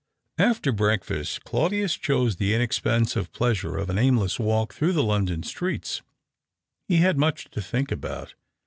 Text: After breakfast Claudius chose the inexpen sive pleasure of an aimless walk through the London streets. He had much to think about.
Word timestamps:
After 0.39 0.71
breakfast 0.71 1.43
Claudius 1.43 1.93
chose 1.95 2.37
the 2.37 2.53
inexpen 2.55 3.05
sive 3.07 3.31
pleasure 3.31 3.77
of 3.77 3.87
an 3.91 3.99
aimless 3.99 4.39
walk 4.39 4.73
through 4.73 4.93
the 4.93 5.03
London 5.03 5.43
streets. 5.43 6.01
He 6.87 6.95
had 6.97 7.19
much 7.19 7.51
to 7.51 7.61
think 7.61 7.91
about. 7.91 8.33